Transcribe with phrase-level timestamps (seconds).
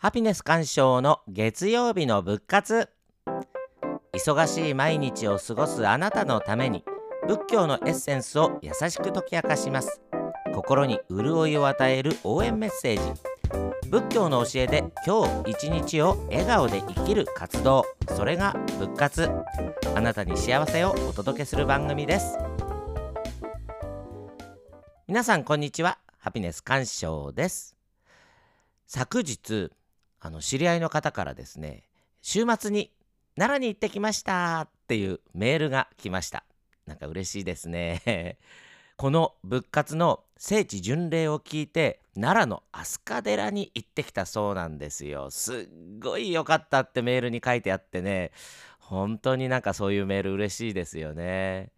[0.00, 2.88] ハピネス鑑賞の月曜日の仏活。
[4.12, 6.84] 忙しい毎日を過ごすあなたのために
[7.26, 10.00] 仏教のエッセンスを優しく解き明かします。
[10.54, 13.20] 心に潤いを与える応援メッセージ。
[13.90, 17.84] 仏教の教えで今日一日を笑顔で生きる活動。
[18.16, 19.28] それが仏活。
[19.96, 22.38] あなたに幸せをお届けする番組です。
[25.08, 25.98] 皆さんこんにちは。
[26.18, 27.74] ハピネス鑑賞です。
[28.86, 29.72] 昨日
[30.20, 31.84] あの知り合いの方からですね
[32.22, 32.92] 週末に
[33.36, 36.44] 奈良に行ってきましたっていうメールが来ました。
[36.86, 38.38] なんか嬉しいですね。
[38.96, 45.30] この仏活の聖地巡礼を聞いて奈良の飛鳥寺に行ってきたそうなんですよ。
[45.30, 45.68] すっ
[46.00, 48.32] ごい良かったってメールに書いてあってね。
[48.80, 51.70] 本当になんかそういうメール嬉しいですよね。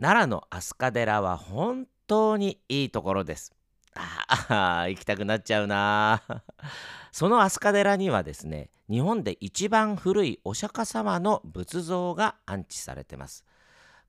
[0.00, 3.52] 奈良の飛鳥寺は本当にいいところです。
[3.94, 6.22] ああ行きたくなっちゃうな。
[7.12, 13.44] その飛鳥寺にはですね日本で一番古いお釈迦様の仏像が安置されてます。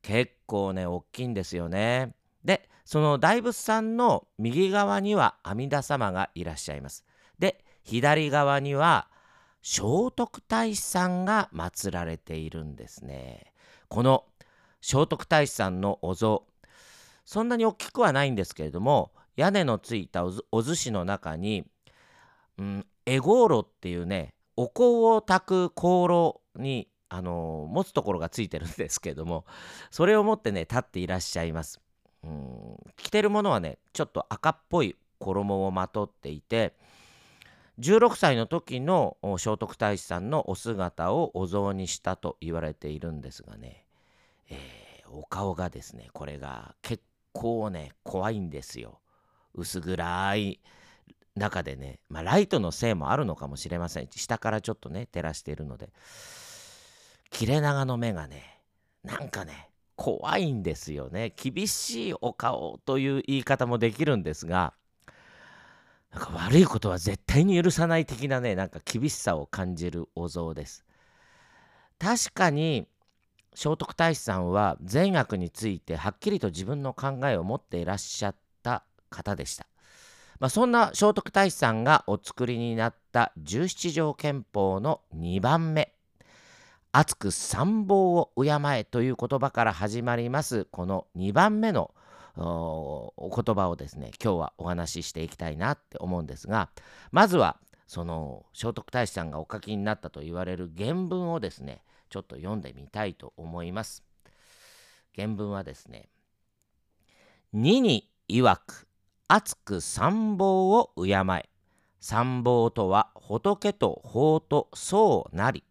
[0.02, 2.16] 結構ね大きいんですよね。
[2.44, 7.06] でその大仏さんの右側には阿弥陀様がいらっしゃいます。
[7.40, 9.08] で左側には
[9.64, 13.54] 聖徳太子さんが祀られているんですね。
[13.88, 14.26] この
[14.82, 16.46] 聖徳太子さんのお像
[17.26, 21.66] そんなに大きくはないんですけれども屋根のついたお寿司の中に、
[22.58, 24.84] うん、エゴーロっていうねお香
[25.16, 29.46] を炊く香炉にあの持つところがついてるんですけども
[29.90, 31.82] それを持ってね立っていらっしゃいます。
[32.24, 36.74] うん着てるものはねちょっと赤っぽい衣をまとっていて
[37.80, 43.86] 16歳の時の聖徳太子さんのお姿をお像にしたと言われているんですがね、
[44.50, 49.00] えー、お顔がですねこれが結構ね怖いんですよ。
[49.54, 50.60] 薄暗い
[51.36, 54.08] 中でね、まあ、ライトのせいもあるのかもしれません。
[54.12, 55.90] 下からちょっとね照らしているので。
[57.32, 58.60] 切れ長の目がね
[59.04, 61.34] なんかね怖いんですよね。
[61.36, 64.74] 厳しいお顔という言い方もできるんですが
[66.12, 70.86] なんか悪いことは絶対に許さない的なねなんか厳しさを感じるお像です。
[71.98, 72.88] 確かに
[73.54, 78.36] 聖徳太子さんは善悪についてはっきりと自分の考えを持っていらっしゃっ
[79.12, 79.68] 方でした。
[80.42, 85.94] まあ、そんな聖徳太子さんがお作りになった十七条憲法の2番目
[86.92, 91.94] 「熱く参謀を敬え」という言葉から始まりますこの2番目の
[92.36, 96.72] お言葉をですね今日はお話ししていきたいなって思うんですが
[97.12, 104.04] まずはその聖徳太子さんがお書きになったと言われる原文をですねちょっと読んでみたいと思います。
[105.16, 106.10] 原文はですね
[107.54, 108.88] 「二に曰く
[109.34, 111.50] 厚く参謀を敬え
[112.02, 115.64] 参謀とは仏と法とそうなり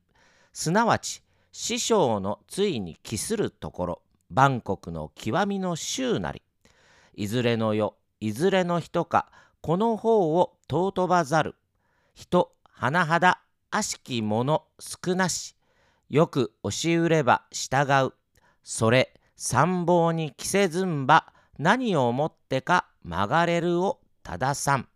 [0.55, 1.23] すなわち
[1.53, 6.41] 師匠のついに帰するところ万国の極みの衆なり
[7.15, 11.55] いずれの世いずれの人かこの方を尊ばざる。
[12.15, 15.55] 人甚だ悪しき者少なし
[16.09, 18.15] よく押し売れば従う。
[18.63, 24.89] それ参謀に着せずんば何をもってか曲がれるを正さん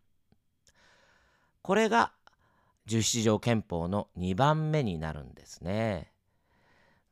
[1.60, 2.12] これが
[2.86, 6.10] 十七条憲法の2番目になるんですね。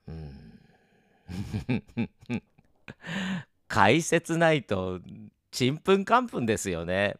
[0.09, 0.59] うん
[3.69, 5.01] 解説ないと
[5.51, 7.17] ちんぷんかんぷんですよね。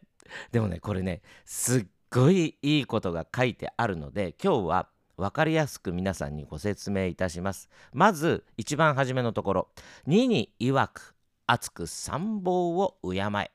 [0.51, 7.69] でもねこれねすっごいいいことが書いてあるので今日は分かりやすく皆さんにご説明いたします。
[7.91, 9.69] まず一番初めのところ
[10.09, 11.12] 「2に曰く
[11.47, 13.51] 熱く参謀を敬え」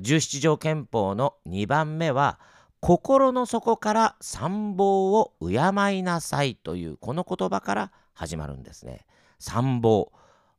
[0.00, 2.38] 十七条憲法の2番目は
[2.80, 9.06] 心の底から参謀を敬いなさいというこの言葉から始まるんですね。
[9.38, 10.10] 参謀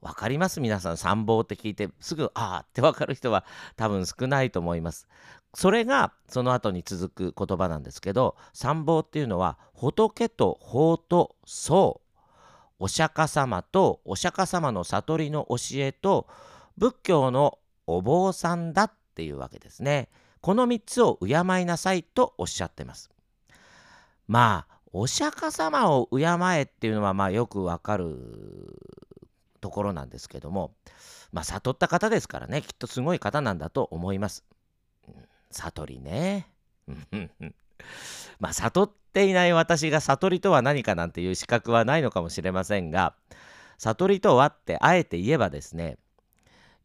[0.02, 0.62] わかります？
[0.62, 3.46] 皆さん参謀って聞いてすぐああってわかる人は
[3.76, 5.08] 多分少ないと思います。
[5.54, 12.02] それがその後に続く言葉なんですけど参謀っていうのは仏と法と僧
[12.80, 16.28] お釈迦様とお釈迦様の悟りの教えと
[16.78, 20.10] 仏教のお坊さんだっていうわけですね。
[20.42, 23.10] この3つを敬いなさいとおっしゃってます。
[24.28, 26.26] まあお釈迦様を敬
[26.58, 28.16] えっていうのはまあよくわかる
[29.62, 30.74] ところなんですけども
[31.32, 34.44] まあ悟った方ですからねきっとすごい方なんだと思います。
[35.52, 36.48] 悟りね。
[38.40, 43.16] まあ悟っていない私が悟りとは何かなんていう資格はないのかもしれませんが
[43.78, 45.98] 悟りとはってあえて言えばですね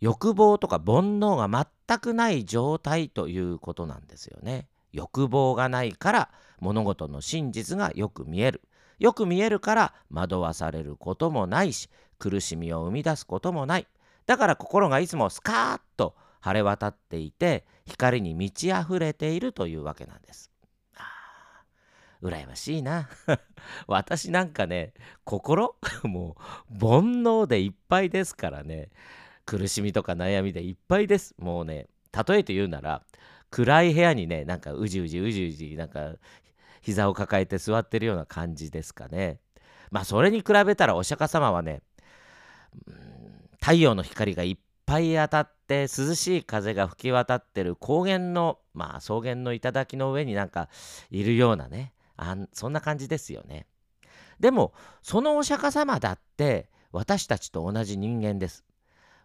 [0.00, 4.66] 欲望とか煩悩が全くない状態ということなんですよね。
[4.92, 6.30] 欲望がないから
[6.60, 8.62] 物事の真実がよく見える
[8.98, 13.86] よく見えるから惑わされることもないし苦しみを生み出すこともない
[14.26, 20.51] だから心がいつもスカーッと晴れ渡っていて光に満ち溢れているというわけなんです。
[22.22, 23.08] 羨ましいな。
[23.86, 26.36] 私なんかね心 も
[26.70, 28.90] う煩悩でいっぱいですからね
[29.44, 31.34] 苦しみとか悩みでいっぱいです。
[31.38, 31.88] もうね
[32.26, 33.02] 例えて言うなら
[33.50, 36.14] 暗い部屋にねなんかうじうじうじうじなんか
[36.80, 39.40] 膝を抱えて座ってるような感じですかね。
[39.90, 41.82] まあそれに比べたらお釈迦様はね、
[43.60, 50.68] 太陽の光がいっぱい当たって涼しい風が吹き渡ってる高原のまあ草原の頂の上になんか
[51.10, 53.66] いるようなねあんそんな感じですよね。
[54.40, 54.72] でも
[55.02, 58.64] そのお釈迦様だって私たちと同じ人間です。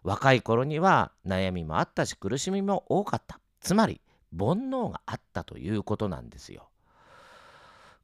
[0.02, 3.40] 若い頃には悩みもあったし苦しみも多かった。
[3.60, 4.00] つまり
[4.32, 6.68] 煩悩があったということなんですよ。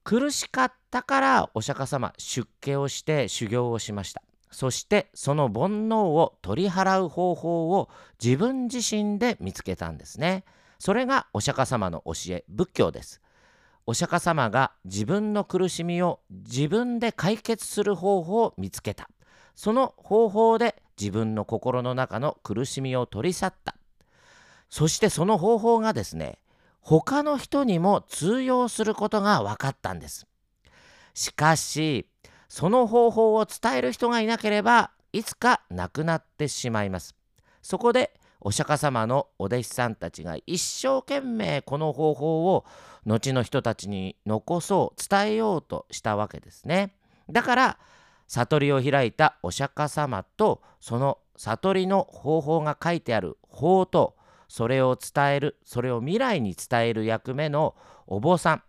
[0.05, 7.89] 苦しかったからお釈迦様出家をして修行をしましたそしてその煩悩を取り払う方法を
[8.23, 10.45] 自分自身で見つけたんですね
[10.79, 13.23] それがお釈迦様の教え仏教です
[13.87, 19.09] お釈迦様が自分の苦しみを自分で解決する方法を見つけた
[19.55, 23.77] その方法で自分の心の中の苦しみを取り去った
[24.71, 26.39] そしてその方法がですね
[26.85, 30.27] 他の人にも通用することが分かったんです。
[31.15, 32.07] しかし
[32.49, 37.15] その方法を伝える人がいなければいつか亡くなってしまいます。
[37.63, 38.13] そこで
[38.47, 42.67] お釈迦様のお弟子さんたちが一生懸命この方法を
[43.07, 46.95] 後の人たちに残そう伝えようとしたわけですね。
[47.31, 47.79] だから
[48.29, 54.15] 悟りを開いたお釈迦様とその悟りの方法が書いてある法と
[54.49, 57.75] それを伝えるそれを未来に伝える役目の
[58.07, 58.63] お坊さん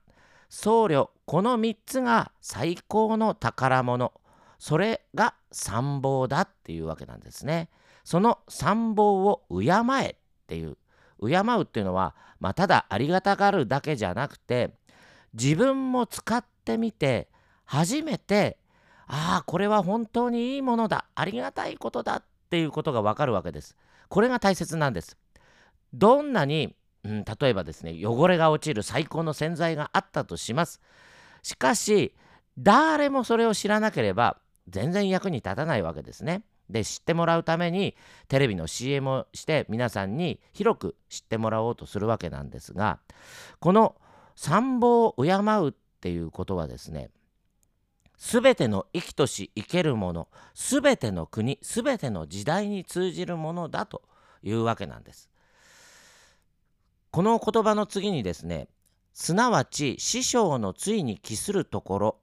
[0.47, 4.13] 僧侶この3つが最高の宝物
[4.57, 7.69] それが参謀だっていうわけなんですね。
[8.05, 9.65] その参謀を敬
[10.01, 10.15] えっ
[10.47, 10.77] ていう
[11.19, 14.71] 敬うっていうのは、まあ、ただありがたがるだけじゃなくて
[15.33, 17.27] 自分も使ってみて
[17.65, 18.57] 初めて
[19.07, 23.75] ああこれは本当にいいものだありがたいことだっていうことがわかるわけです。
[24.07, 25.17] これが大切なんです。
[25.93, 30.81] どんなに、うん、例えばですね汚れが落ちる最高の洗剤があったとします
[31.41, 32.13] しかし
[32.57, 34.37] 誰もそれを知らなければ
[34.67, 37.95] 全然役に立たないわけですねで知ってもらうために
[38.27, 42.99] テレビの CM をして皆さんに広く知ってもらおうとするわけなんですが
[43.59, 43.95] この
[44.35, 47.09] 参謀を敬うっていうことはですね
[48.17, 54.03] 全ての生きとし生けるもの全ての国全ての時代に通じるものだと
[54.41, 55.29] いうわけなんです。
[57.11, 58.67] この言葉の次にですね
[59.13, 62.17] すなわち師匠のついに帰するところ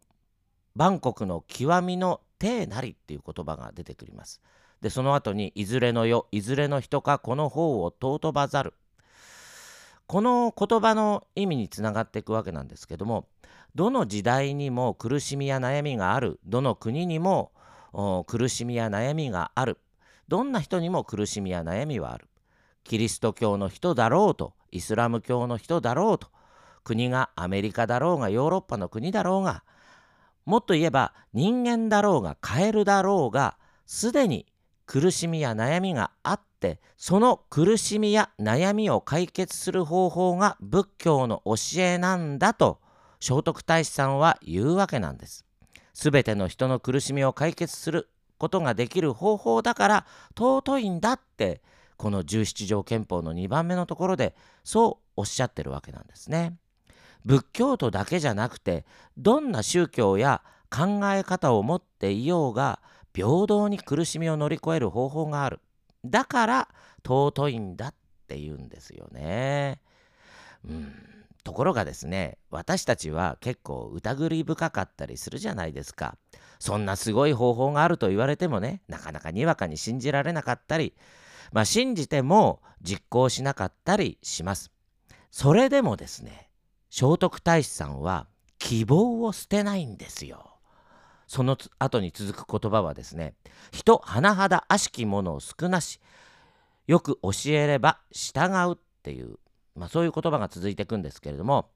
[0.74, 4.40] 万国の極みの体なりっていう言葉が出てくります。
[4.80, 8.74] でその後にいずれの世いずれの人かこの方を尊ばざる
[10.08, 13.28] この言葉の意味につながっていくわけなんですけども
[13.76, 17.52] どの時代にも苦しみや悩みがあるどの国にも
[18.26, 19.78] 苦しみや悩みがある
[20.26, 22.28] どんな人にも苦しみや悩みはある
[22.82, 26.26] キリスト教の人だろうとイスラム教の人だろうと
[26.82, 29.62] 国がアメリカだろうがヨーロッパの国だろうが
[30.44, 33.56] もっと言えば人間だろうがカエルだろうが
[33.86, 34.46] すでに
[34.86, 42.80] 苦しみや悩みがあってその苦しみや悩みを解決する方法が仏教の教えなんだと
[43.20, 45.44] 聖徳太子さんは言うわけなんです。
[45.94, 48.08] すべての人の苦しみを解決する
[48.38, 50.06] ことができる方法だから
[50.36, 51.62] 尊いんだって
[51.96, 54.34] この17条憲法の2番目のところで
[54.64, 56.56] そうおっしゃってるわけなんですね。
[57.24, 58.84] 仏教徒だけじゃなくて
[59.16, 62.80] どんな宗教や考え方を持っていようが
[63.14, 65.60] 平等に苦しみを乗り越える方法がある。
[66.04, 66.68] だから
[67.06, 67.94] 尊いんだっ
[68.26, 69.80] て言うんですよね。
[70.68, 70.92] うん
[71.44, 76.16] ところがですね私たちは結構疑り深かったりするじゃないですか。
[76.60, 80.94] そんなすごい方法があると言われてもねなかなかにわかに信じられなかったり
[81.52, 84.72] まあ、信じても実行しなかったりします。
[85.30, 86.48] それでもですね
[86.94, 88.26] 聖徳太子さんは
[88.58, 90.58] 希望を捨てないんですよ。
[91.26, 93.32] その後に続く言葉はですね
[93.72, 96.00] 人甚だ悪しきものを少なし
[96.86, 99.38] よく教えれば従うっていう、
[99.74, 101.70] まあ、そういう言葉が続いていくんですけれども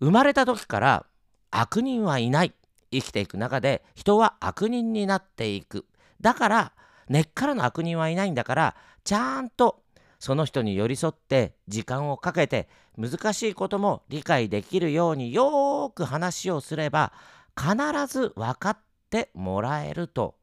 [0.00, 1.06] 生まれた時から
[1.52, 2.52] 悪人はいない
[2.90, 5.86] 生きていく中で人は悪人になっていく
[6.20, 6.72] だから
[7.08, 9.84] 根っからの悪人はいないんだからちゃんと
[10.18, 17.12] その人に寄り添って時間をかけて難しいことも理解できるようによーく話をすれば
[17.56, 18.78] 必ず分かっ
[19.10, 20.36] てもらえると。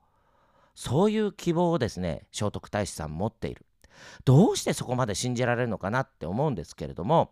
[0.75, 3.65] そういう希望をですね聖徳太子さん持っている。
[4.25, 7.31] どうしてそこまで信じられるのかなって思うんですけれども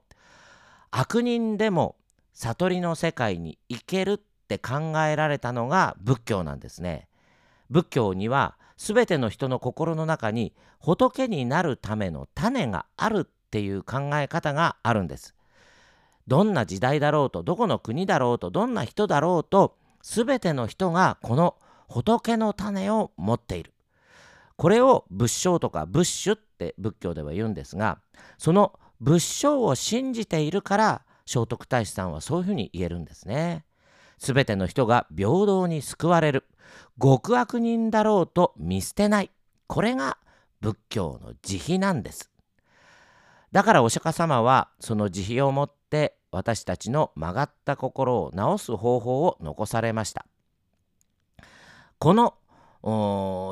[0.91, 1.97] 悪人でも
[2.33, 7.07] 悟りの世界に行けるって考えられたのが仏教なんですね。
[7.69, 15.36] 仏教には全ての人の心の中に仏になるための種があるっていう考え方があるんです
[16.28, 21.56] どんな時代だろうとどこの国だろうとどんな人だろうと全ての人がこの
[21.88, 23.72] 仏の種を持っている
[24.58, 28.00] これを仏性とか仏種って仏教では言うんですが
[28.38, 33.63] その仏性を信じているから聖徳太子さんはそういうふうに言えるんですね。
[34.24, 36.46] すべての人が平等に救われる。
[37.01, 39.30] 極悪人だろうと見捨てない。
[39.68, 40.18] これが
[40.62, 42.32] 仏教の慈悲なんです。
[43.51, 50.25] だからお釈迦様はその慈悲をもって私たちの曲がった心を治す方法を残されました。
[52.00, 52.36] この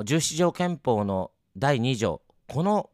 [0.06, 2.22] 十七条憲法の第2条。
[2.48, 2.90] この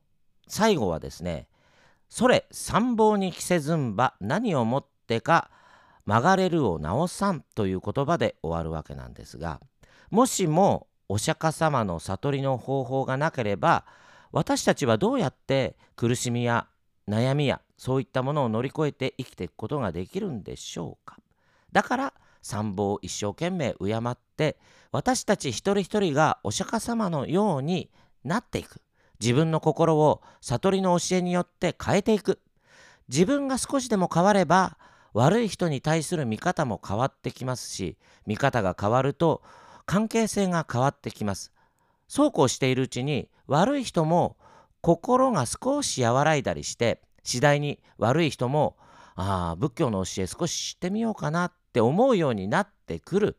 [0.47, 1.47] 最後はですね
[2.09, 5.51] 「それ参謀に着せずんば何をもってか
[6.07, 9.61] 曲がれるを直さん」という言葉で終わるわけなんですが
[10.09, 13.85] もしもお釈迦様の悟りの方法がなければ
[14.31, 16.67] 私たちはどうやって苦しみや
[17.07, 21.17] 悩みやそういったものを乗り越えて生きていくことができるんでしょうか。
[21.71, 24.57] だから参謀を一生懸命敬って
[24.91, 27.89] 私たち一人一人がお釈迦様のように
[28.23, 28.81] なっていく。
[29.19, 32.39] 自分の心を悟りの教えによって変えていく。
[33.09, 34.77] 自分が少しでも変われば
[35.17, 37.97] 悪い人に対する見方も変わってきますし
[38.27, 39.41] 見方が変わると
[39.87, 41.51] 関係性が変わってきます。
[42.07, 44.37] そうこうしているうちに悪い人も
[44.81, 48.77] 心が少し和らいだりして次第に悪い人も
[49.15, 53.37] ああ仏教の教え少し知ってみようかなって思うようになってくる。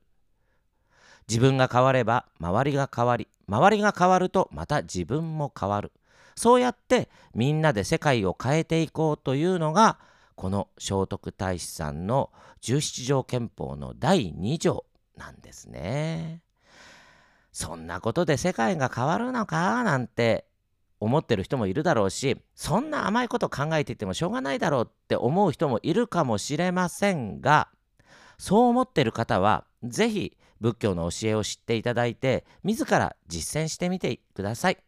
[1.28, 5.92] 自分が変われば周りが変わり周りが変わるとまた自分も変わる。
[6.34, 10.00] そうやってみんなで世界を変えていこうというのが
[10.38, 12.30] この聖徳太子さんの
[12.60, 14.84] 十七条憲法の第2条
[15.16, 16.42] なんですね。
[17.50, 20.46] そんなことで世界が変わるのかなんて
[21.00, 27.68] 思ってる人もいるだろうしそんな甘いこと考えていてもしょうがないだろうって思う人もいるかもしれませんが
[28.38, 34.78] そう思ってる方は是非仏教の教えを知っていただいて自ら実践してみてください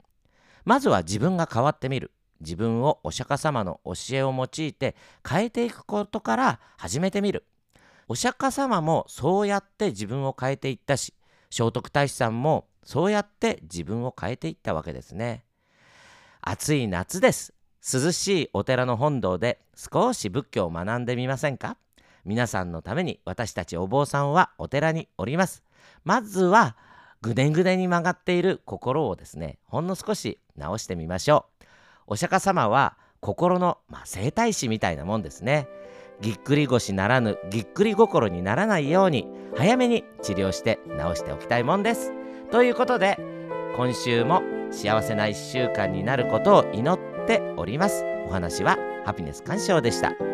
[0.65, 4.97] まずは自分が変わってみる自分をお釈迦様の教えを用いて
[5.29, 7.45] 変えていくことから始めてみる
[8.09, 11.15] お釈迦様もそうやって自分を変えていったし
[11.51, 15.45] 聖徳太子さんもそうやって自分を変えていったわけですね
[16.41, 21.77] 暑い夏です涼しいお寺の本堂で少し仏教を学んでみませんか？
[22.27, 25.63] 皆さんのために私たちお坊さんはお寺におります。
[26.05, 26.77] まずは
[27.23, 31.50] ぐねぐねに曲がっている心をですねほんの少し直してみましょう。
[32.11, 35.69] お釈迦様は心の、まあ、整体師みたいなもんですね。
[36.21, 39.27] ぎっくり腰ならぬぎっくり心にならないように
[39.57, 42.13] 早めに治療して治しておきたいもんです。
[42.51, 43.17] ということで
[43.77, 48.05] 今週も幸せな1週間になることを祈っております。
[48.27, 48.77] お話は
[49.07, 50.30] ハピネス鑑賞でした。